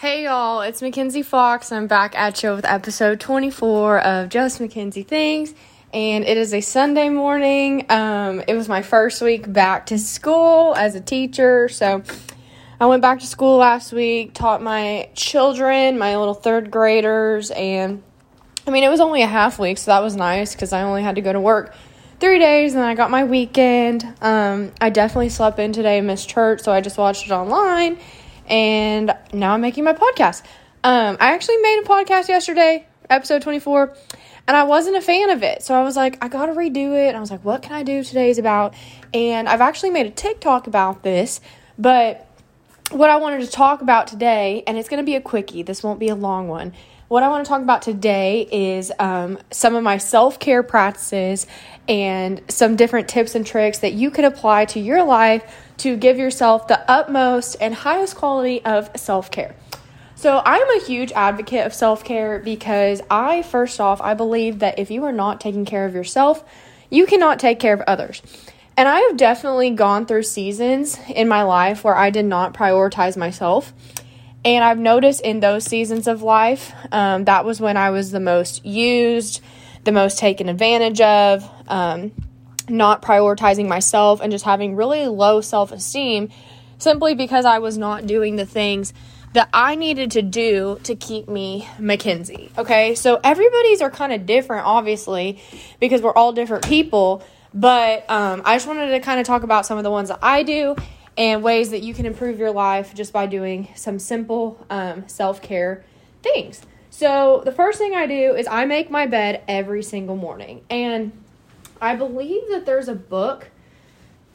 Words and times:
Hey 0.00 0.24
y'all, 0.24 0.62
it's 0.62 0.80
MaKenzi 0.80 1.22
Fox. 1.22 1.70
I'm 1.70 1.86
back 1.86 2.16
at 2.16 2.42
you 2.42 2.52
with 2.52 2.64
episode 2.64 3.20
24 3.20 4.00
of 4.00 4.28
Just 4.30 4.58
MaKenzi 4.58 5.06
Things, 5.06 5.52
and 5.92 6.24
it 6.24 6.38
is 6.38 6.54
a 6.54 6.62
Sunday 6.62 7.10
morning. 7.10 7.84
Um, 7.90 8.42
it 8.48 8.54
was 8.54 8.66
my 8.66 8.80
first 8.80 9.20
week 9.20 9.52
back 9.52 9.84
to 9.86 9.98
school 9.98 10.74
as 10.74 10.94
a 10.94 11.02
teacher, 11.02 11.68
so 11.68 12.02
I 12.80 12.86
went 12.86 13.02
back 13.02 13.20
to 13.20 13.26
school 13.26 13.58
last 13.58 13.92
week, 13.92 14.32
taught 14.32 14.62
my 14.62 15.10
children, 15.14 15.98
my 15.98 16.16
little 16.16 16.32
third 16.32 16.70
graders, 16.70 17.50
and 17.50 18.02
I 18.66 18.70
mean, 18.70 18.84
it 18.84 18.88
was 18.88 19.00
only 19.00 19.20
a 19.20 19.26
half 19.26 19.58
week, 19.58 19.76
so 19.76 19.90
that 19.90 20.02
was 20.02 20.16
nice 20.16 20.54
because 20.54 20.72
I 20.72 20.80
only 20.80 21.02
had 21.02 21.16
to 21.16 21.20
go 21.20 21.34
to 21.34 21.40
work 21.42 21.74
three 22.20 22.38
days 22.38 22.74
and 22.74 22.82
I 22.82 22.94
got 22.94 23.10
my 23.10 23.24
weekend. 23.24 24.02
Um, 24.22 24.72
I 24.80 24.88
definitely 24.88 25.28
slept 25.28 25.58
in 25.58 25.74
today, 25.74 26.00
missed 26.00 26.30
church, 26.30 26.62
so 26.62 26.72
I 26.72 26.80
just 26.80 26.96
watched 26.96 27.26
it 27.26 27.32
online 27.32 27.98
and 28.50 29.16
now 29.32 29.54
I'm 29.54 29.60
making 29.60 29.84
my 29.84 29.94
podcast. 29.94 30.42
Um, 30.82 31.16
I 31.20 31.32
actually 31.32 31.58
made 31.58 31.82
a 31.84 31.88
podcast 31.88 32.28
yesterday, 32.28 32.86
episode 33.08 33.42
24, 33.42 33.94
and 34.48 34.56
I 34.56 34.64
wasn't 34.64 34.96
a 34.96 35.00
fan 35.00 35.30
of 35.30 35.42
it. 35.42 35.62
So 35.62 35.74
I 35.74 35.82
was 35.82 35.96
like, 35.96 36.22
I 36.22 36.28
gotta 36.28 36.52
redo 36.52 36.92
it. 36.92 37.08
And 37.08 37.16
I 37.16 37.20
was 37.20 37.30
like, 37.30 37.44
what 37.44 37.62
can 37.62 37.72
I 37.72 37.82
do 37.82 38.02
today's 38.02 38.38
about? 38.38 38.74
And 39.14 39.48
I've 39.48 39.60
actually 39.60 39.90
made 39.90 40.06
a 40.06 40.10
TikTok 40.10 40.66
about 40.66 41.02
this, 41.02 41.40
but 41.78 42.26
what 42.90 43.08
I 43.08 43.16
wanted 43.16 43.42
to 43.42 43.50
talk 43.50 43.82
about 43.82 44.08
today, 44.08 44.64
and 44.66 44.76
it's 44.76 44.88
gonna 44.88 45.04
be 45.04 45.14
a 45.14 45.20
quickie, 45.20 45.62
this 45.62 45.82
won't 45.82 46.00
be 46.00 46.08
a 46.08 46.16
long 46.16 46.48
one. 46.48 46.72
What 47.10 47.24
I 47.24 47.28
want 47.28 47.44
to 47.44 47.48
talk 47.48 47.60
about 47.60 47.82
today 47.82 48.46
is 48.52 48.92
um, 49.00 49.36
some 49.50 49.74
of 49.74 49.82
my 49.82 49.98
self 49.98 50.38
care 50.38 50.62
practices 50.62 51.44
and 51.88 52.40
some 52.46 52.76
different 52.76 53.08
tips 53.08 53.34
and 53.34 53.44
tricks 53.44 53.80
that 53.80 53.94
you 53.94 54.12
could 54.12 54.24
apply 54.24 54.66
to 54.66 54.78
your 54.78 55.02
life 55.02 55.42
to 55.78 55.96
give 55.96 56.18
yourself 56.18 56.68
the 56.68 56.88
utmost 56.88 57.56
and 57.60 57.74
highest 57.74 58.14
quality 58.14 58.64
of 58.64 58.90
self 58.94 59.32
care. 59.32 59.56
So, 60.14 60.40
I'm 60.46 60.70
a 60.80 60.84
huge 60.84 61.10
advocate 61.10 61.66
of 61.66 61.74
self 61.74 62.04
care 62.04 62.38
because 62.38 63.02
I, 63.10 63.42
first 63.42 63.80
off, 63.80 64.00
I 64.00 64.14
believe 64.14 64.60
that 64.60 64.78
if 64.78 64.88
you 64.88 65.02
are 65.02 65.10
not 65.10 65.40
taking 65.40 65.64
care 65.64 65.86
of 65.86 65.94
yourself, 65.94 66.44
you 66.90 67.06
cannot 67.06 67.40
take 67.40 67.58
care 67.58 67.74
of 67.74 67.80
others. 67.88 68.22
And 68.76 68.88
I 68.88 69.00
have 69.00 69.16
definitely 69.16 69.70
gone 69.70 70.06
through 70.06 70.22
seasons 70.22 70.96
in 71.08 71.26
my 71.26 71.42
life 71.42 71.82
where 71.82 71.96
I 71.96 72.10
did 72.10 72.26
not 72.26 72.54
prioritize 72.54 73.16
myself. 73.16 73.72
And 74.44 74.64
I've 74.64 74.78
noticed 74.78 75.20
in 75.20 75.40
those 75.40 75.64
seasons 75.64 76.06
of 76.06 76.22
life, 76.22 76.72
um, 76.92 77.24
that 77.24 77.44
was 77.44 77.60
when 77.60 77.76
I 77.76 77.90
was 77.90 78.10
the 78.10 78.20
most 78.20 78.64
used, 78.64 79.42
the 79.84 79.92
most 79.92 80.18
taken 80.18 80.48
advantage 80.48 81.00
of. 81.00 81.48
Um, 81.68 82.12
not 82.70 83.02
prioritizing 83.02 83.68
myself 83.68 84.20
and 84.20 84.30
just 84.30 84.44
having 84.44 84.76
really 84.76 85.06
low 85.06 85.40
self 85.40 85.72
esteem 85.72 86.30
simply 86.78 87.14
because 87.14 87.44
I 87.44 87.58
was 87.58 87.76
not 87.76 88.06
doing 88.06 88.36
the 88.36 88.46
things 88.46 88.92
that 89.32 89.48
I 89.52 89.74
needed 89.76 90.12
to 90.12 90.22
do 90.22 90.80
to 90.84 90.96
keep 90.96 91.28
me 91.28 91.68
MaKenzi. 91.78 92.56
Okay, 92.58 92.94
so 92.94 93.20
everybody's 93.22 93.80
are 93.80 93.90
kind 93.90 94.12
of 94.12 94.26
different, 94.26 94.66
obviously, 94.66 95.40
because 95.78 96.02
we're 96.02 96.14
all 96.14 96.32
different 96.32 96.64
people. 96.66 97.22
But 97.54 98.08
um, 98.10 98.42
I 98.44 98.56
just 98.56 98.66
wanted 98.66 98.90
to 98.90 99.00
kind 99.00 99.20
of 99.20 99.26
talk 99.26 99.42
about 99.42 99.66
some 99.66 99.78
of 99.78 99.84
the 99.84 99.90
ones 99.90 100.08
that 100.08 100.18
I 100.22 100.42
do 100.42 100.74
and 101.16 101.42
ways 101.42 101.70
that 101.70 101.82
you 101.82 101.94
can 101.94 102.06
improve 102.06 102.38
your 102.38 102.50
life 102.50 102.94
just 102.94 103.12
by 103.12 103.26
doing 103.26 103.68
some 103.74 103.98
simple 103.98 104.64
um, 104.70 105.08
self 105.08 105.42
care 105.42 105.84
things. 106.22 106.62
So, 106.90 107.42
the 107.44 107.52
first 107.52 107.78
thing 107.78 107.94
I 107.94 108.06
do 108.06 108.34
is 108.34 108.46
I 108.48 108.64
make 108.64 108.90
my 108.90 109.06
bed 109.06 109.42
every 109.46 109.82
single 109.82 110.16
morning. 110.16 110.62
And 110.68 111.12
I 111.80 111.94
believe 111.94 112.42
that 112.50 112.66
there's 112.66 112.88
a 112.88 112.94
book. 112.94 113.48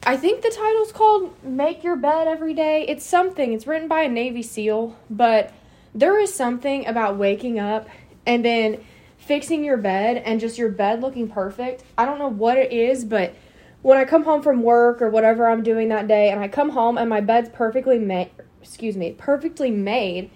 I 0.04 0.16
think 0.16 0.42
the 0.42 0.50
title's 0.50 0.92
called 0.92 1.34
Make 1.44 1.84
Your 1.84 1.96
Bed 1.96 2.28
Every 2.28 2.54
Day. 2.54 2.84
It's 2.88 3.04
something, 3.04 3.52
it's 3.52 3.66
written 3.66 3.88
by 3.88 4.02
a 4.02 4.08
Navy 4.08 4.42
SEAL, 4.42 4.96
but 5.10 5.52
there 5.94 6.18
is 6.18 6.32
something 6.32 6.86
about 6.86 7.16
waking 7.16 7.58
up 7.58 7.88
and 8.24 8.44
then 8.44 8.84
fixing 9.18 9.64
your 9.64 9.76
bed 9.76 10.18
and 10.18 10.40
just 10.40 10.58
your 10.58 10.68
bed 10.68 11.00
looking 11.00 11.28
perfect. 11.28 11.82
I 11.98 12.04
don't 12.04 12.18
know 12.18 12.28
what 12.28 12.56
it 12.56 12.72
is, 12.72 13.04
but 13.04 13.34
when 13.86 13.98
I 13.98 14.04
come 14.04 14.24
home 14.24 14.42
from 14.42 14.64
work 14.64 15.00
or 15.00 15.08
whatever 15.10 15.46
I'm 15.46 15.62
doing 15.62 15.90
that 15.90 16.08
day 16.08 16.30
and 16.30 16.40
I 16.40 16.48
come 16.48 16.70
home 16.70 16.98
and 16.98 17.08
my 17.08 17.20
bed's 17.20 17.48
perfectly 17.50 18.00
made, 18.00 18.32
excuse 18.60 18.96
me, 18.96 19.12
perfectly 19.12 19.70
made, 19.70 20.28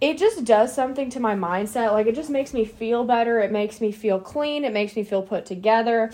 it 0.00 0.16
just 0.18 0.44
does 0.44 0.72
something 0.72 1.10
to 1.10 1.18
my 1.18 1.34
mindset. 1.34 1.90
Like 1.90 2.06
it 2.06 2.14
just 2.14 2.30
makes 2.30 2.54
me 2.54 2.64
feel 2.64 3.02
better. 3.02 3.40
It 3.40 3.50
makes 3.50 3.80
me 3.80 3.90
feel 3.90 4.20
clean. 4.20 4.64
It 4.64 4.72
makes 4.72 4.94
me 4.94 5.02
feel 5.02 5.20
put 5.20 5.44
together. 5.46 6.12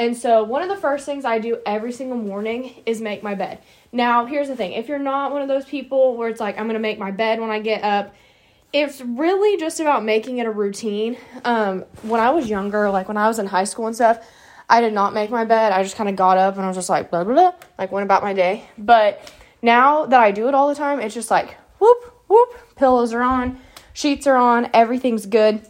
And 0.00 0.16
so, 0.16 0.42
one 0.42 0.62
of 0.62 0.68
the 0.68 0.76
first 0.76 1.06
things 1.06 1.24
I 1.24 1.38
do 1.38 1.58
every 1.64 1.92
single 1.92 2.18
morning 2.18 2.82
is 2.86 3.00
make 3.00 3.22
my 3.22 3.36
bed. 3.36 3.60
Now, 3.92 4.26
here's 4.26 4.48
the 4.48 4.56
thing 4.56 4.72
if 4.72 4.88
you're 4.88 4.98
not 4.98 5.30
one 5.30 5.42
of 5.42 5.48
those 5.48 5.64
people 5.64 6.16
where 6.16 6.28
it's 6.28 6.40
like, 6.40 6.58
I'm 6.58 6.68
to 6.70 6.80
make 6.80 6.98
my 6.98 7.12
bed 7.12 7.38
when 7.38 7.50
I 7.50 7.60
get 7.60 7.84
up, 7.84 8.12
it's 8.72 9.00
really 9.00 9.58
just 9.58 9.78
about 9.78 10.02
making 10.02 10.38
it 10.38 10.46
a 10.46 10.50
routine. 10.50 11.18
Um, 11.44 11.84
when 12.02 12.20
I 12.20 12.30
was 12.30 12.50
younger, 12.50 12.90
like 12.90 13.06
when 13.06 13.16
I 13.16 13.28
was 13.28 13.38
in 13.38 13.46
high 13.46 13.62
school 13.62 13.86
and 13.86 13.94
stuff, 13.94 14.26
I 14.70 14.80
did 14.80 14.92
not 14.92 15.12
make 15.12 15.30
my 15.30 15.44
bed. 15.44 15.72
I 15.72 15.82
just 15.82 15.96
kind 15.96 16.08
of 16.08 16.14
got 16.14 16.38
up 16.38 16.54
and 16.54 16.64
I 16.64 16.68
was 16.68 16.76
just 16.76 16.88
like, 16.88 17.10
blah, 17.10 17.24
blah, 17.24 17.34
blah, 17.34 17.54
like 17.76 17.90
went 17.90 18.04
about 18.04 18.22
my 18.22 18.32
day. 18.32 18.64
But 18.78 19.30
now 19.60 20.06
that 20.06 20.20
I 20.20 20.30
do 20.30 20.46
it 20.46 20.54
all 20.54 20.68
the 20.68 20.76
time, 20.76 21.00
it's 21.00 21.14
just 21.14 21.30
like, 21.30 21.56
whoop, 21.80 22.14
whoop, 22.28 22.76
pillows 22.76 23.12
are 23.12 23.22
on, 23.22 23.58
sheets 23.92 24.28
are 24.28 24.36
on, 24.36 24.70
everything's 24.72 25.26
good. 25.26 25.66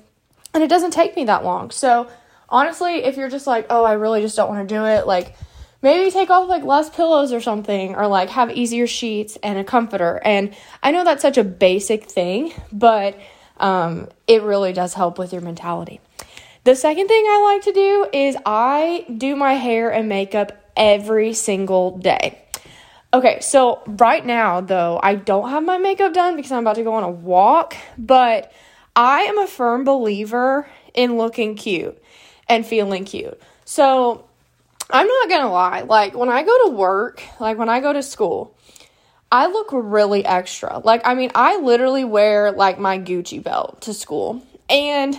And 0.53 0.63
it 0.63 0.69
doesn't 0.69 0.91
take 0.93 1.17
me 1.17 1.25
that 1.25 1.45
long. 1.45 1.71
So, 1.71 2.11
honestly, 2.49 3.05
if 3.05 3.17
you're 3.17 3.31
just 3.31 3.47
like, 3.47 3.67
oh, 3.71 3.85
I 3.85 3.95
really 3.95 4.21
just 4.21 4.37
don't 4.37 4.51
want 4.51 4.69
to 4.69 4.75
do 4.75 4.85
it, 4.85 5.07
like 5.07 5.35
maybe 5.81 6.11
take 6.11 6.29
off 6.29 6.49
like 6.49 6.65
less 6.65 6.91
pillows 6.91 7.33
or 7.33 7.41
something, 7.41 7.95
or 7.95 8.07
like 8.07 8.29
have 8.29 8.51
easier 8.51 8.87
sheets 8.87 9.39
and 9.43 9.59
a 9.59 9.65
comforter. 9.65 10.21
And 10.23 10.55
I 10.83 10.91
know 10.91 11.05
that's 11.05 11.23
such 11.23 11.39
a 11.39 11.45
basic 11.45 12.05
thing, 12.05 12.53
but 12.71 13.19
um, 13.57 14.09
it 14.27 14.43
really 14.43 14.75
does 14.75 14.93
help 14.93 15.19
with 15.19 15.33
your 15.33 15.43
mentality. 15.43 16.01
The 16.65 16.77
second 16.77 17.09
thing 17.09 17.25
I 17.27 17.55
like 17.55 17.63
to 17.65 17.73
do 17.73 18.07
is 18.13 18.37
I 18.45 19.07
do 19.17 19.35
my 19.35 19.55
hair 19.55 19.91
and 19.91 20.09
makeup 20.09 20.53
every 20.77 21.33
single 21.33 21.97
day. 21.97 22.39
Okay, 23.15 23.41
so 23.41 23.83
right 23.87 24.25
now 24.25 24.61
though, 24.61 25.01
I 25.03 25.15
don't 25.15 25.49
have 25.49 25.65
my 25.65 25.79
makeup 25.79 26.13
done 26.13 26.37
because 26.37 26.53
I'm 26.53 26.61
about 26.61 26.77
to 26.77 26.83
go 26.83 26.95
on 26.95 27.03
a 27.03 27.11
walk, 27.11 27.77
but 27.97 28.53
I 28.95 29.23
am 29.23 29.39
a 29.39 29.47
firm 29.47 29.85
believer 29.85 30.69
in 30.93 31.17
looking 31.17 31.55
cute 31.55 32.01
and 32.47 32.67
feeling 32.67 33.05
cute. 33.05 33.41
So 33.65 34.27
I'm 34.91 35.07
not 35.07 35.29
gonna 35.31 35.51
lie, 35.51 35.81
like 35.83 36.15
when 36.15 36.29
I 36.29 36.43
go 36.43 36.69
to 36.69 36.75
work, 36.75 37.23
like 37.41 37.57
when 37.57 37.71
I 37.71 37.81
go 37.81 37.93
to 37.93 38.03
school, 38.03 38.55
I 39.33 39.47
look 39.47 39.71
really 39.73 40.25
extra. 40.27 40.79
Like, 40.81 41.03
I 41.07 41.15
mean, 41.15 41.31
I 41.35 41.59
literally 41.59 42.05
wear 42.05 42.53
like 42.53 42.79
my 42.79 42.99
Gucci 42.99 43.43
belt 43.43 43.81
to 43.83 43.95
school. 43.95 44.43
And 44.69 45.17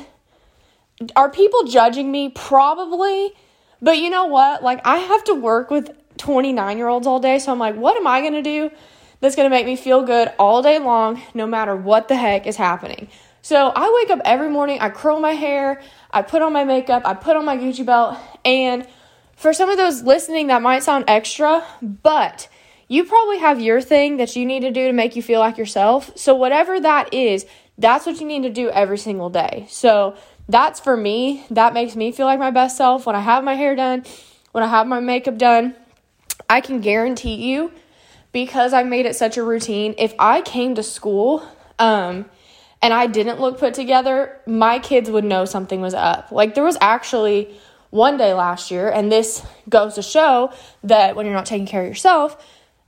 are 1.16 1.30
people 1.30 1.64
judging 1.64 2.12
me? 2.12 2.30
Probably. 2.30 3.34
But 3.82 3.98
you 3.98 4.10
know 4.10 4.26
what? 4.26 4.64
Like, 4.64 4.82
I 4.86 4.98
have 4.98 5.24
to 5.26 5.34
work 5.34 5.72
with 5.72 5.92
29 6.18 6.78
year 6.78 6.88
olds 6.88 7.08
all 7.08 7.20
day. 7.20 7.40
So 7.40 7.52
I'm 7.52 7.60
like, 7.60 7.76
what 7.76 7.98
am 7.98 8.06
I 8.08 8.22
going 8.22 8.34
to 8.34 8.42
do 8.42 8.72
that's 9.20 9.36
going 9.36 9.46
to 9.46 9.56
make 9.56 9.66
me 9.66 9.76
feel 9.76 10.04
good 10.04 10.32
all 10.38 10.62
day 10.62 10.80
long, 10.80 11.22
no 11.34 11.48
matter 11.48 11.76
what 11.76 12.08
the 12.08 12.16
heck 12.16 12.46
is 12.46 12.56
happening? 12.56 13.10
So 13.42 13.72
I 13.76 13.92
wake 14.02 14.12
up 14.12 14.22
every 14.24 14.50
morning, 14.50 14.80
I 14.80 14.90
curl 14.90 15.20
my 15.20 15.32
hair, 15.32 15.82
I 16.12 16.22
put 16.22 16.44
on 16.44 16.54
my 16.54 16.64
makeup, 16.64 17.02
I 17.06 17.16
put 17.16 17.36
on 17.36 17.44
my 17.44 17.58
Gucci 17.58 17.84
belt, 17.84 18.18
and 18.46 18.88
for 19.36 19.52
some 19.52 19.70
of 19.70 19.78
those 19.78 20.04
listening, 20.04 20.48
that 20.48 20.62
might 20.62 20.84
sound 20.84 21.06
extra, 21.08 21.66
but 21.82 22.48
you 22.88 23.04
probably 23.06 23.40
have 23.40 23.60
your 23.60 23.82
thing 23.82 24.18
that 24.18 24.36
you 24.36 24.46
need 24.46 24.60
to 24.60 24.70
do 24.70 24.86
to 24.86 24.94
make 24.94 25.16
you 25.16 25.24
feel 25.24 25.40
like 25.40 25.58
yourself. 25.58 26.12
So, 26.16 26.36
whatever 26.36 26.80
that 26.80 27.12
is, 27.14 27.48
that's 27.78 28.06
what 28.06 28.20
you 28.20 28.28
need 28.28 28.44
to 28.44 28.52
do 28.52 28.70
every 28.70 29.00
single 29.00 29.32
day. 29.32 29.66
So, 29.70 30.16
that's 30.48 30.80
for 30.80 30.96
me. 30.96 31.46
That 31.52 31.74
makes 31.74 31.96
me 31.96 32.12
feel 32.12 32.26
like 32.26 32.40
my 32.40 32.52
best 32.52 32.78
self 32.78 33.06
when 33.06 33.16
I 33.16 33.22
have 33.22 33.44
my 33.44 33.56
hair 33.56 33.76
done, 33.76 34.04
when 34.52 34.64
I 34.64 34.68
have 34.68 34.88
my 34.88 35.00
makeup 35.00 35.38
done. 35.38 35.76
I 36.50 36.62
can 36.62 36.82
guarantee 36.82 37.36
you, 37.36 37.72
because 38.32 38.74
I 38.74 38.84
made 38.84 39.06
it 39.06 39.16
such 39.16 39.38
a 39.38 39.44
routine, 39.44 39.96
if 39.98 40.14
I 40.18 40.42
came 40.42 40.76
to 40.76 40.84
school, 40.84 41.48
um, 41.80 42.26
and 42.82 42.94
I 42.94 43.08
didn't 43.08 43.40
look 43.40 43.60
put 43.60 43.74
together, 43.74 44.40
my 44.48 44.80
kids 44.80 45.10
would 45.10 45.24
know 45.24 45.46
something 45.46 45.82
was 45.82 45.94
up. 45.94 46.32
Like 46.32 46.56
there 46.56 46.64
was 46.64 46.78
actually 46.82 47.56
one 47.90 48.18
day 48.18 48.34
last 48.34 48.72
year, 48.72 48.90
and 48.90 49.12
this 49.12 49.46
goes 49.70 49.96
to 49.96 50.02
show 50.02 50.52
that 50.84 51.16
when 51.16 51.26
you're 51.26 51.36
not 51.36 51.46
taking 51.46 51.68
care 51.68 51.82
of 51.82 51.88
yourself, 51.88 52.44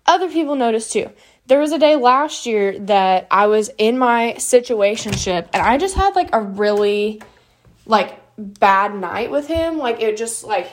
other 0.05 0.29
people 0.29 0.55
notice 0.55 0.89
too. 0.89 1.09
There 1.45 1.59
was 1.59 1.73
a 1.73 1.79
day 1.79 1.97
last 1.97 2.45
year 2.45 2.79
that 2.79 3.27
I 3.29 3.47
was 3.47 3.69
in 3.77 3.97
my 3.97 4.35
situationship 4.37 5.49
and 5.53 5.61
I 5.61 5.77
just 5.77 5.95
had 5.95 6.15
like 6.15 6.29
a 6.33 6.41
really 6.41 7.21
like 7.85 8.19
bad 8.37 8.95
night 8.95 9.31
with 9.31 9.47
him. 9.47 9.77
Like 9.77 10.01
it 10.01 10.17
just 10.17 10.43
like 10.43 10.71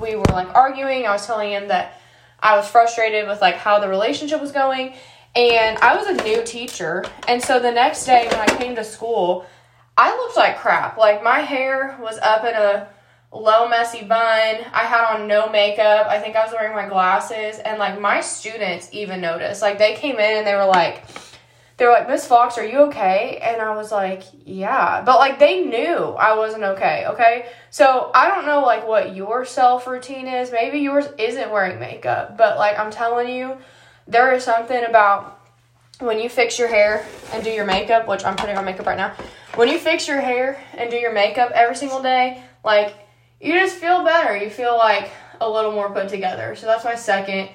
we 0.00 0.16
were 0.16 0.24
like 0.30 0.48
arguing. 0.54 1.06
I 1.06 1.12
was 1.12 1.26
telling 1.26 1.52
him 1.52 1.68
that 1.68 2.00
I 2.40 2.56
was 2.56 2.68
frustrated 2.68 3.26
with 3.26 3.40
like 3.40 3.56
how 3.56 3.78
the 3.78 3.88
relationship 3.88 4.40
was 4.40 4.52
going 4.52 4.94
and 5.34 5.78
I 5.78 5.96
was 5.96 6.06
a 6.06 6.22
new 6.22 6.42
teacher. 6.44 7.04
And 7.28 7.42
so 7.42 7.60
the 7.60 7.70
next 7.70 8.06
day 8.06 8.26
when 8.30 8.40
I 8.40 8.46
came 8.46 8.74
to 8.76 8.84
school, 8.84 9.46
I 9.96 10.16
looked 10.16 10.36
like 10.36 10.58
crap. 10.58 10.96
Like 10.96 11.22
my 11.22 11.40
hair 11.40 11.96
was 12.00 12.18
up 12.18 12.44
in 12.44 12.54
a 12.54 12.88
low 13.32 13.68
messy 13.68 14.04
bun. 14.04 14.56
I 14.72 14.84
had 14.84 15.14
on 15.14 15.28
no 15.28 15.48
makeup. 15.48 16.06
I 16.06 16.18
think 16.20 16.36
I 16.36 16.44
was 16.44 16.52
wearing 16.52 16.74
my 16.74 16.88
glasses 16.88 17.58
and 17.58 17.78
like 17.78 18.00
my 18.00 18.20
students 18.20 18.88
even 18.92 19.20
noticed. 19.20 19.62
Like 19.62 19.78
they 19.78 19.94
came 19.94 20.16
in 20.16 20.38
and 20.38 20.46
they 20.46 20.54
were 20.54 20.66
like 20.66 21.04
they 21.76 21.84
were 21.84 21.92
like, 21.92 22.08
Miss 22.08 22.26
Fox, 22.26 22.56
are 22.56 22.64
you 22.64 22.78
okay? 22.84 23.38
And 23.42 23.60
I 23.60 23.76
was 23.76 23.92
like, 23.92 24.22
yeah. 24.44 25.02
But 25.02 25.18
like 25.18 25.38
they 25.38 25.64
knew 25.64 25.96
I 25.96 26.34
wasn't 26.34 26.62
okay, 26.62 27.04
okay? 27.08 27.50
So 27.70 28.10
I 28.14 28.28
don't 28.28 28.46
know 28.46 28.62
like 28.62 28.86
what 28.86 29.14
your 29.14 29.44
self 29.44 29.86
routine 29.86 30.26
is. 30.26 30.50
Maybe 30.50 30.78
yours 30.78 31.06
isn't 31.18 31.50
wearing 31.50 31.78
makeup, 31.78 32.38
but 32.38 32.56
like 32.56 32.78
I'm 32.78 32.90
telling 32.90 33.28
you, 33.28 33.58
there 34.08 34.32
is 34.32 34.42
something 34.42 34.84
about 34.84 35.38
when 35.98 36.18
you 36.18 36.28
fix 36.28 36.58
your 36.58 36.68
hair 36.68 37.06
and 37.32 37.44
do 37.44 37.50
your 37.50 37.66
makeup, 37.66 38.08
which 38.08 38.24
I'm 38.24 38.36
putting 38.36 38.56
on 38.56 38.64
makeup 38.64 38.86
right 38.86 38.96
now. 38.96 39.14
When 39.54 39.68
you 39.68 39.78
fix 39.78 40.08
your 40.08 40.20
hair 40.20 40.62
and 40.74 40.90
do 40.90 40.96
your 40.96 41.12
makeup 41.12 41.50
every 41.54 41.76
single 41.76 42.02
day, 42.02 42.42
like 42.64 42.94
you 43.40 43.52
just 43.52 43.76
feel 43.76 44.02
better. 44.02 44.34
You 44.34 44.48
feel 44.48 44.76
like 44.78 45.10
a 45.42 45.48
little 45.48 45.72
more 45.72 45.90
put 45.90 46.08
together. 46.08 46.56
So 46.56 46.66
that's 46.66 46.84
my 46.84 46.94
second 46.94 47.50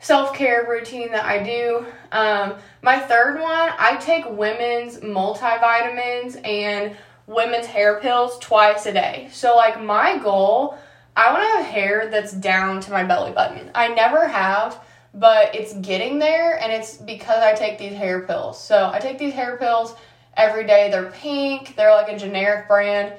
self 0.00 0.34
care 0.34 0.66
routine 0.68 1.12
that 1.12 1.24
I 1.24 1.42
do. 1.42 1.86
Um, 2.10 2.54
my 2.82 2.98
third 2.98 3.40
one, 3.40 3.70
I 3.78 3.96
take 4.00 4.24
women's 4.28 4.98
multivitamins 4.98 6.44
and 6.46 6.96
women's 7.26 7.66
hair 7.66 8.00
pills 8.00 8.38
twice 8.40 8.86
a 8.86 8.92
day. 8.92 9.28
So, 9.32 9.54
like, 9.54 9.80
my 9.80 10.18
goal, 10.18 10.76
I 11.16 11.32
want 11.32 11.44
to 11.44 11.58
have 11.58 11.66
hair 11.66 12.08
that's 12.10 12.32
down 12.32 12.80
to 12.80 12.90
my 12.90 13.04
belly 13.04 13.32
button. 13.32 13.70
I 13.74 13.88
never 13.88 14.26
have, 14.26 14.82
but 15.14 15.54
it's 15.54 15.74
getting 15.74 16.18
there, 16.18 16.58
and 16.58 16.72
it's 16.72 16.96
because 16.96 17.42
I 17.42 17.54
take 17.54 17.78
these 17.78 17.92
hair 17.92 18.22
pills. 18.22 18.62
So, 18.62 18.90
I 18.92 18.98
take 18.98 19.18
these 19.18 19.34
hair 19.34 19.56
pills 19.58 19.94
every 20.36 20.66
day. 20.66 20.90
They're 20.90 21.10
pink, 21.10 21.76
they're 21.76 21.94
like 21.94 22.08
a 22.08 22.18
generic 22.18 22.66
brand 22.66 23.14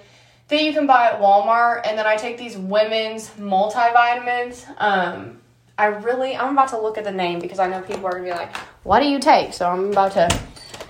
that 0.47 0.63
you 0.63 0.73
can 0.73 0.85
buy 0.85 1.11
at 1.11 1.21
Walmart. 1.21 1.81
And 1.85 1.97
then 1.97 2.05
I 2.05 2.17
take 2.17 2.37
these 2.37 2.57
women's 2.57 3.29
multivitamins. 3.31 4.65
Um, 4.77 5.40
I 5.81 5.87
really, 5.87 6.37
I'm 6.37 6.53
about 6.53 6.67
to 6.69 6.79
look 6.79 6.99
at 6.99 7.03
the 7.03 7.11
name 7.11 7.39
because 7.39 7.57
I 7.57 7.67
know 7.67 7.81
people 7.81 8.05
are 8.05 8.11
gonna 8.11 8.25
be 8.25 8.29
like, 8.29 8.55
what 8.83 8.99
do 8.99 9.07
you 9.07 9.17
take? 9.17 9.51
So 9.51 9.67
I'm 9.67 9.89
about 9.89 10.11
to 10.11 10.29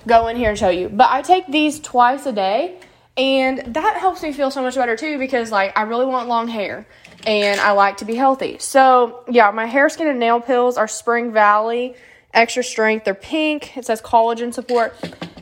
go 0.05 0.27
in 0.27 0.35
here 0.35 0.49
and 0.49 0.59
show 0.59 0.67
you. 0.67 0.89
But 0.89 1.09
I 1.09 1.21
take 1.21 1.47
these 1.47 1.79
twice 1.79 2.25
a 2.25 2.33
day, 2.33 2.77
and 3.15 3.73
that 3.73 3.95
helps 3.95 4.21
me 4.21 4.33
feel 4.33 4.51
so 4.51 4.61
much 4.61 4.75
better 4.75 4.97
too 4.97 5.17
because, 5.17 5.49
like, 5.49 5.77
I 5.77 5.83
really 5.83 6.05
want 6.05 6.27
long 6.27 6.49
hair 6.49 6.85
and 7.25 7.61
I 7.61 7.71
like 7.71 7.97
to 7.97 8.05
be 8.05 8.15
healthy. 8.15 8.57
So, 8.59 9.23
yeah, 9.29 9.49
my 9.51 9.65
hair, 9.65 9.87
skin, 9.87 10.07
and 10.07 10.19
nail 10.19 10.41
pills 10.41 10.75
are 10.77 10.89
Spring 10.89 11.31
Valley 11.31 11.95
extra 12.33 12.61
strength. 12.61 13.05
They're 13.05 13.13
pink. 13.13 13.77
It 13.77 13.85
says 13.85 14.01
collagen 14.01 14.53
support. 14.53 14.93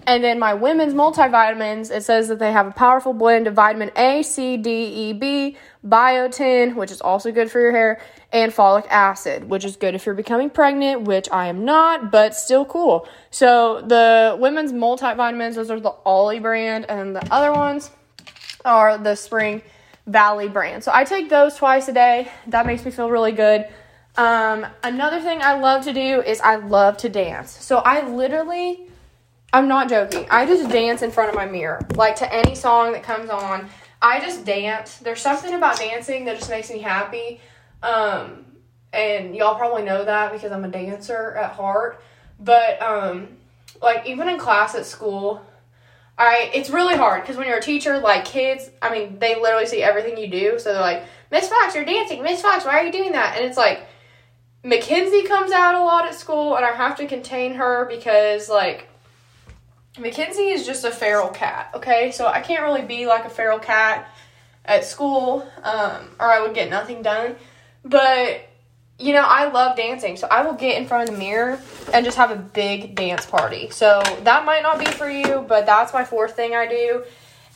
And 0.10 0.24
then 0.24 0.40
my 0.40 0.56
women's 0.56 0.96
multivitamins, 0.96 1.92
it 1.92 2.04
says 2.04 2.30
that 2.30 2.40
they 2.40 2.52
have 2.52 2.66
a 2.66 2.72
powerful 2.72 3.14
blend 3.14 3.46
of 3.46 3.54
vitamin 3.54 3.92
A, 3.96 4.24
C, 4.24 4.58
D, 4.58 4.72
E, 4.72 5.14
B, 5.14 5.56
biotin, 5.86 6.74
which 6.74 6.90
is 6.90 7.00
also 7.00 7.32
good 7.32 7.52
for 7.52 7.62
your 7.62 7.70
hair, 7.70 8.02
and 8.34 8.52
folic 8.52 8.88
acid, 8.88 9.48
which 9.48 9.64
is 9.64 9.76
good 9.76 9.94
if 9.94 10.08
you're 10.08 10.16
becoming 10.16 10.50
pregnant, 10.50 11.04
which 11.04 11.30
I 11.32 11.46
am 11.46 11.64
not, 11.64 12.12
but 12.12 12.34
still 12.34 12.66
cool. 12.66 13.08
So 13.30 13.84
the 13.86 14.36
women's 14.40 14.74
multivitamins, 14.74 15.54
those 15.54 15.70
are 15.70 15.80
the 15.80 15.94
Olly 16.06 16.40
brand, 16.40 16.86
and 16.90 17.16
the 17.16 17.32
other 17.32 17.54
ones 17.54 17.92
are 18.66 18.98
the 18.98 19.14
Spring 19.14 19.62
Valley 20.08 20.48
brand. 20.48 20.84
So 20.84 20.92
I 20.92 21.04
take 21.04 21.30
those 21.30 21.54
twice 21.56 21.88
a 21.88 21.94
day. 21.94 22.32
That 22.48 22.66
makes 22.66 22.84
me 22.84 22.90
feel 22.90 23.12
really 23.12 23.32
good. 23.32 23.68
Um, 24.18 24.66
another 24.82 25.22
thing 25.22 25.44
I 25.44 25.60
love 25.60 25.84
to 25.84 25.94
do 25.94 26.24
is 26.24 26.42
I 26.42 26.56
love 26.56 26.98
to 26.98 27.10
dance. 27.10 27.52
So 27.52 27.78
I 27.78 28.10
literally, 28.10 28.89
I'm 29.52 29.68
not 29.68 29.90
joking. 29.90 30.28
I 30.30 30.46
just 30.46 30.70
dance 30.70 31.02
in 31.02 31.12
front 31.12 31.30
of 31.30 31.36
my 31.36 31.46
mirror, 31.46 31.80
like 31.96 32.16
to 32.18 32.34
any 32.34 32.56
song 32.56 32.92
that 32.94 33.04
comes 33.04 33.30
on. 33.30 33.70
I 34.02 34.20
just 34.20 34.46
dance. 34.46 34.98
There's 34.98 35.22
something 35.22 35.54
about 35.54 35.78
dancing 35.78 36.26
that 36.26 36.38
just 36.38 36.50
makes 36.50 36.70
me 36.70 36.80
happy. 36.80 37.42
Um, 37.82 38.46
and 38.94 39.36
y'all 39.36 39.56
probably 39.56 39.84
know 39.84 40.06
that 40.06 40.32
because 40.32 40.52
I'm 40.52 40.64
a 40.64 40.70
dancer 40.70 41.36
at 41.36 41.52
heart. 41.52 42.02
But 42.40 42.82
um, 42.82 43.28
like 43.82 44.06
even 44.06 44.30
in 44.30 44.38
class 44.38 44.76
at 44.76 44.86
school, 44.86 45.46
I 46.18 46.52
it's 46.54 46.70
really 46.70 46.96
hard 46.96 47.24
because 47.24 47.38
when 47.38 47.48
you're 47.48 47.58
a 47.58 47.62
teacher, 47.62 47.98
like 47.98 48.26
kids, 48.26 48.70
I 48.82 48.92
mean, 48.92 49.20
they 49.20 49.40
literally 49.40 49.66
see 49.66 49.82
everything 49.82 50.18
you 50.18 50.28
do. 50.28 50.60
So 50.60 50.74
they're 50.74 50.82
like, 50.82 51.04
Miss 51.32 51.48
Fox, 51.48 51.76
you're 51.76 51.86
dancing. 51.86 52.22
Miss 52.22 52.42
Fox, 52.42 52.66
why 52.66 52.80
are 52.80 52.84
you 52.84 52.92
doing 52.92 53.14
that? 53.14 53.36
And 53.38 53.46
it's 53.46 53.58
like 53.58 53.82
MaKenzi 54.64 55.28
comes 55.28 55.52
out 55.52 55.76
a 55.76 55.80
lot 55.84 56.06
at 56.06 56.16
school, 56.16 56.56
and 56.56 56.66
I 56.66 56.72
have 56.72 56.98
to 56.98 57.08
contain 57.08 57.56
her 57.56 57.86
because 57.86 58.50
like 58.50 58.90
MaKenzi 59.96 60.54
is 60.54 60.66
just 60.66 60.86
a 60.86 60.92
feral 60.92 61.30
cat. 61.30 61.72
Okay, 61.74 62.12
so 62.12 62.28
I 62.28 62.42
can't 62.42 62.64
really 62.64 62.84
be 62.84 63.06
like 63.06 63.26
a 63.26 63.30
feral 63.30 63.60
cat 63.60 64.10
at 64.66 64.86
school, 64.86 65.50
um, 65.64 66.10
or 66.20 66.28
I 66.32 66.42
would 66.42 66.54
get 66.54 66.70
nothing 66.70 67.02
done. 67.02 67.36
But 67.84 68.46
you 69.00 69.14
know, 69.14 69.24
I 69.26 69.50
love 69.50 69.78
dancing, 69.78 70.18
so 70.18 70.28
I 70.30 70.44
will 70.44 70.54
get 70.54 70.80
in 70.80 70.86
front 70.86 71.08
of 71.10 71.16
the 71.16 71.20
mirror 71.20 71.60
and 71.94 72.04
just 72.04 72.18
have 72.18 72.32
a 72.32 72.36
big 72.36 72.96
dance 72.96 73.26
party. 73.26 73.70
So 73.70 74.04
that 74.24 74.46
might 74.46 74.62
not 74.62 74.78
be 74.78 74.86
for 74.86 75.10
you, 75.10 75.46
but 75.48 75.66
that's 75.66 75.94
my 75.94 76.04
fourth 76.04 76.36
thing 76.36 76.54
I 76.54 76.68
do. 76.68 77.04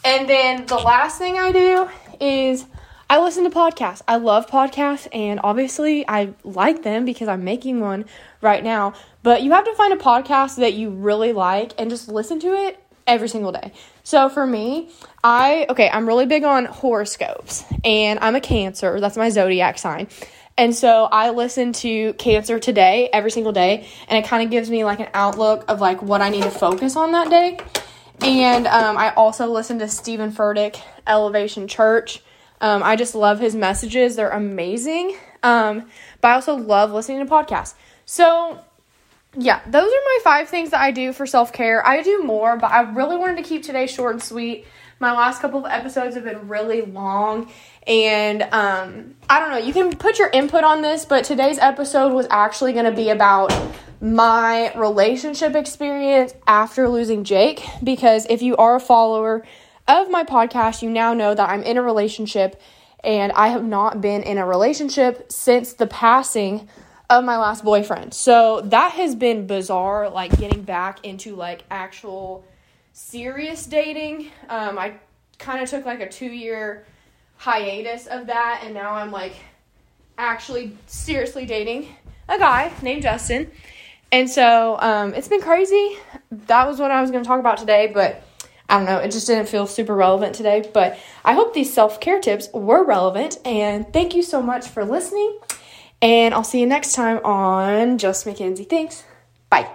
And 0.06 0.28
then 0.28 0.66
the 0.66 0.78
last 0.78 1.18
thing 1.18 1.38
I 1.38 1.52
do 1.52 1.90
is 2.22 2.66
I 3.10 3.20
listen 3.22 3.44
to 3.44 3.50
podcasts. 3.50 4.02
I 4.08 4.16
love 4.16 4.48
podcasts, 4.48 5.08
and 5.14 5.40
obviously, 5.44 6.08
I 6.08 6.34
like 6.44 6.84
them 6.84 7.04
because 7.06 7.28
I'm 7.28 7.44
making 7.44 7.82
one 7.82 8.06
right 8.42 8.64
now. 8.64 8.94
But 9.24 9.42
you 9.42 9.52
have 9.52 9.66
to 9.66 9.74
find 9.74 9.94
a 9.94 9.98
podcast 9.98 10.58
that 10.58 10.74
you 10.74 10.90
really 10.92 11.34
like 11.34 11.74
and 11.78 11.90
just 11.90 12.10
listen 12.10 12.40
to 12.42 12.54
it 12.54 12.80
every 13.08 13.30
single 13.30 13.52
day. 13.52 13.72
So 14.04 14.30
for 14.30 14.46
me, 14.46 14.90
I 15.24 15.66
okay, 15.70 15.90
I'm 15.90 16.06
really 16.06 16.26
big 16.26 16.44
on 16.44 16.66
horoscopes, 16.66 17.64
and 17.84 18.20
I'm 18.20 18.36
a 18.36 18.42
Cancer. 18.42 19.00
That's 19.00 19.18
my 19.18 19.30
zodiac 19.30 19.80
sign. 19.80 20.08
And 20.58 20.76
so 20.76 21.06
I 21.06 21.32
listen 21.32 21.74
to 21.74 22.14
Cancer 22.14 22.60
Today 22.60 23.10
every 23.12 23.32
single 23.32 23.54
day, 23.54 23.88
and 24.08 24.24
it 24.24 24.28
kind 24.28 24.44
of 24.44 24.52
gives 24.52 24.70
me 24.70 24.84
like 24.84 25.00
an 25.00 25.10
outlook 25.14 25.66
of 25.68 25.82
like 25.82 26.02
what 26.02 26.22
I 26.22 26.30
need 26.30 26.44
to 26.44 26.52
focus 26.52 26.96
on 26.96 27.14
that 27.14 27.30
day. 27.30 27.60
And 28.22 28.68
um, 28.68 28.98
I 28.98 29.14
also 29.16 29.48
listen 29.48 29.80
to 29.80 29.88
Stephen 29.88 30.32
Furtick, 30.32 30.80
Elevation 31.08 31.68
Church. 31.68 32.22
Um, 32.62 32.84
I 32.84 32.96
just 32.96 33.16
love 33.16 33.40
his 33.40 33.56
messages; 33.56 34.16
they're 34.16 34.30
amazing. 34.30 35.18
Um, 35.42 35.90
but 36.22 36.30
I 36.30 36.34
also 36.34 36.56
love 36.56 36.92
listening 36.92 37.26
to 37.26 37.32
podcasts. 37.32 37.74
So 38.06 38.60
yeah, 39.36 39.62
those 39.66 39.88
are 39.88 40.04
my 40.06 40.20
five 40.24 40.50
things 40.50 40.70
that 40.72 40.82
I 40.82 40.92
do 40.92 41.14
for 41.14 41.26
self 41.26 41.52
care. 41.52 41.86
I 41.86 42.02
do 42.02 42.24
more, 42.24 42.58
but 42.58 42.72
I 42.72 42.82
really 42.82 43.18
wanted 43.18 43.38
to 43.38 43.44
keep 43.44 43.64
today 43.64 43.88
short 43.88 44.14
and 44.14 44.24
sweet. 44.24 44.66
My 45.00 45.12
last 45.12 45.42
couple 45.42 45.66
of 45.66 45.72
episodes 45.72 46.16
have 46.16 46.24
been 46.24 46.48
really 46.48 46.82
long, 46.82 47.52
and 47.88 48.44
um, 48.44 49.16
I 49.30 49.40
don't 49.40 49.50
know, 49.50 49.58
you 49.58 49.74
can 49.74 49.96
put 49.98 50.20
your 50.20 50.30
input 50.30 50.64
on 50.64 50.82
this, 50.82 51.04
but 51.04 51.26
today's 51.26 51.58
episode 51.58 52.14
was 52.14 52.28
actually 52.30 52.74
going 52.74 52.86
to 52.86 52.92
be 52.92 53.10
about 53.10 53.52
my 54.00 54.74
relationship 54.76 55.56
experience 55.56 56.34
after 56.46 56.88
losing 56.88 57.24
Jake. 57.24 57.66
Because 57.84 58.28
if 58.30 58.42
you 58.42 58.56
are 58.58 58.76
a 58.76 58.80
follower 58.80 59.46
of 59.88 60.10
my 60.10 60.24
podcast, 60.24 60.82
you 60.82 60.90
now 60.90 61.14
know 61.14 61.34
that 61.34 61.50
I'm 61.50 61.64
in 61.64 61.78
a 61.78 61.82
relationship 61.82 62.62
and 63.04 63.32
I 63.34 63.50
have 63.50 63.64
not 63.64 64.00
been 64.00 64.24
in 64.24 64.38
a 64.38 64.46
relationship 64.46 65.32
since 65.32 65.74
the 65.74 65.88
passing 65.88 66.70
of 67.20 67.26
my 67.26 67.38
last 67.38 67.64
boyfriend. 67.64 68.14
So 68.14 68.62
that 68.62 68.94
has 68.94 69.16
been 69.16 69.48
bizarre, 69.48 70.10
like 70.10 70.38
getting 70.38 70.64
back 70.64 71.06
into 71.06 71.36
like 71.36 71.64
actual 71.70 72.44
serious 72.94 73.66
dating. 73.66 74.32
Um, 74.50 74.78
I 74.80 74.96
kind 75.38 75.62
of 75.62 75.70
took 75.70 75.86
like 75.86 76.00
a 76.00 76.10
two 76.10 76.32
year 76.32 76.86
hiatus 77.38 78.08
of 78.08 78.28
that, 78.28 78.62
and 78.64 78.74
now 78.74 78.94
I'm 78.94 79.12
like 79.12 79.36
actually 80.18 80.78
seriously 80.88 81.46
dating 81.46 81.88
a 82.30 82.38
guy 82.38 82.72
named 82.82 83.04
Justin. 83.04 83.52
And 84.12 84.30
so 84.30 84.78
um, 84.80 85.14
it's 85.14 85.28
been 85.28 85.42
crazy. 85.42 85.98
That 86.32 86.68
was 86.68 86.80
what 86.80 86.92
I 86.92 87.02
was 87.02 87.12
going 87.12 87.24
to 87.24 87.28
talk 87.28 87.40
about 87.40 87.58
today, 87.58 87.92
but 87.94 88.24
I 88.70 88.78
don't 88.78 88.86
know. 88.86 89.00
It 89.00 89.12
just 89.12 89.28
didn't 89.28 89.50
feel 89.50 89.68
super 89.68 89.96
relevant 89.96 90.36
today. 90.36 90.70
But 90.74 90.98
I 91.26 91.34
hope 91.34 91.54
these 91.54 91.74
self 91.74 92.00
care 92.00 92.20
tips 92.20 92.50
were 92.54 92.84
relevant. 92.84 93.38
And 93.46 93.92
thank 93.92 94.16
you 94.16 94.24
so 94.24 94.42
much 94.42 94.68
for 94.68 94.86
listening. 94.86 95.40
And 96.02 96.34
I'll 96.34 96.44
see 96.44 96.60
you 96.60 96.66
next 96.66 96.94
time 96.94 97.20
on 97.24 97.98
Just 97.98 98.26
MaKenzi 98.26 98.68
Thanks. 98.70 99.04
Bye. 99.50 99.70